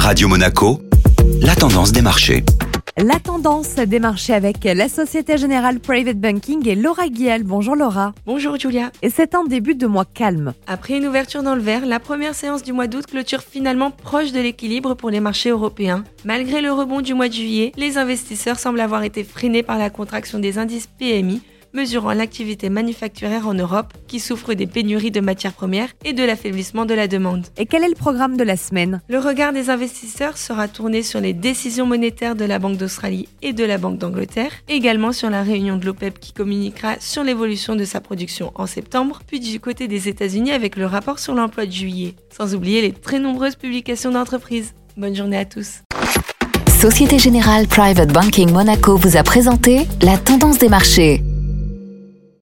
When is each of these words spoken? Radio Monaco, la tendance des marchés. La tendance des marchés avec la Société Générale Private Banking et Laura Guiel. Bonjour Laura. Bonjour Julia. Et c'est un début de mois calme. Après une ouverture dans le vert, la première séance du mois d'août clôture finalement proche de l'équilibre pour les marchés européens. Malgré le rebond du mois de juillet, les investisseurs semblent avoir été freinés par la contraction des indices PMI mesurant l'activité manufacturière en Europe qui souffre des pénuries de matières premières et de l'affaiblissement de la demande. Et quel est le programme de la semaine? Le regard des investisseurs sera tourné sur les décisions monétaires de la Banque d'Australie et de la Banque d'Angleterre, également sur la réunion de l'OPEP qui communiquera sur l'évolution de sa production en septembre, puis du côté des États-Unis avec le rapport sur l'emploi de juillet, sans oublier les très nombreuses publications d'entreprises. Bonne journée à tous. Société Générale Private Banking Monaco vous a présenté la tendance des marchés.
Radio 0.00 0.28
Monaco, 0.28 0.80
la 1.42 1.54
tendance 1.54 1.92
des 1.92 2.00
marchés. 2.00 2.42
La 2.96 3.20
tendance 3.20 3.74
des 3.74 4.00
marchés 4.00 4.32
avec 4.32 4.64
la 4.64 4.88
Société 4.88 5.36
Générale 5.36 5.78
Private 5.78 6.16
Banking 6.16 6.66
et 6.66 6.74
Laura 6.74 7.08
Guiel. 7.08 7.44
Bonjour 7.44 7.76
Laura. 7.76 8.14
Bonjour 8.24 8.58
Julia. 8.58 8.92
Et 9.02 9.10
c'est 9.10 9.34
un 9.34 9.44
début 9.44 9.74
de 9.74 9.86
mois 9.86 10.06
calme. 10.06 10.54
Après 10.66 10.96
une 10.96 11.06
ouverture 11.06 11.42
dans 11.42 11.54
le 11.54 11.60
vert, 11.60 11.84
la 11.84 12.00
première 12.00 12.34
séance 12.34 12.62
du 12.62 12.72
mois 12.72 12.86
d'août 12.86 13.04
clôture 13.06 13.42
finalement 13.42 13.90
proche 13.90 14.32
de 14.32 14.40
l'équilibre 14.40 14.94
pour 14.94 15.10
les 15.10 15.20
marchés 15.20 15.50
européens. 15.50 16.02
Malgré 16.24 16.62
le 16.62 16.72
rebond 16.72 17.02
du 17.02 17.12
mois 17.12 17.28
de 17.28 17.34
juillet, 17.34 17.72
les 17.76 17.98
investisseurs 17.98 18.58
semblent 18.58 18.80
avoir 18.80 19.02
été 19.02 19.22
freinés 19.22 19.62
par 19.62 19.76
la 19.76 19.90
contraction 19.90 20.38
des 20.38 20.56
indices 20.56 20.88
PMI 20.98 21.42
mesurant 21.72 22.12
l'activité 22.12 22.70
manufacturière 22.70 23.46
en 23.46 23.54
Europe 23.54 23.92
qui 24.06 24.20
souffre 24.20 24.54
des 24.54 24.66
pénuries 24.66 25.10
de 25.10 25.20
matières 25.20 25.52
premières 25.52 25.90
et 26.04 26.12
de 26.12 26.24
l'affaiblissement 26.24 26.86
de 26.86 26.94
la 26.94 27.08
demande. 27.08 27.46
Et 27.56 27.66
quel 27.66 27.84
est 27.84 27.88
le 27.88 27.94
programme 27.94 28.36
de 28.36 28.44
la 28.44 28.56
semaine? 28.56 29.00
Le 29.08 29.18
regard 29.18 29.52
des 29.52 29.70
investisseurs 29.70 30.38
sera 30.38 30.68
tourné 30.68 31.02
sur 31.02 31.20
les 31.20 31.32
décisions 31.32 31.86
monétaires 31.86 32.36
de 32.36 32.44
la 32.44 32.58
Banque 32.58 32.76
d'Australie 32.76 33.28
et 33.42 33.52
de 33.52 33.64
la 33.64 33.78
Banque 33.78 33.98
d'Angleterre, 33.98 34.52
également 34.68 35.12
sur 35.12 35.30
la 35.30 35.42
réunion 35.42 35.76
de 35.76 35.86
l'OPEP 35.86 36.18
qui 36.18 36.32
communiquera 36.32 36.96
sur 37.00 37.24
l'évolution 37.24 37.76
de 37.76 37.84
sa 37.84 38.00
production 38.00 38.52
en 38.54 38.66
septembre, 38.66 39.20
puis 39.26 39.40
du 39.40 39.60
côté 39.60 39.88
des 39.88 40.08
États-Unis 40.08 40.52
avec 40.52 40.76
le 40.76 40.86
rapport 40.86 41.18
sur 41.18 41.34
l'emploi 41.34 41.66
de 41.66 41.72
juillet, 41.72 42.14
sans 42.36 42.54
oublier 42.54 42.82
les 42.82 42.92
très 42.92 43.18
nombreuses 43.18 43.56
publications 43.56 44.10
d'entreprises. 44.10 44.74
Bonne 44.96 45.14
journée 45.14 45.38
à 45.38 45.44
tous. 45.44 45.82
Société 46.80 47.18
Générale 47.18 47.66
Private 47.66 48.10
Banking 48.10 48.50
Monaco 48.50 48.96
vous 48.96 49.18
a 49.18 49.22
présenté 49.22 49.86
la 50.00 50.16
tendance 50.16 50.58
des 50.58 50.70
marchés. 50.70 51.22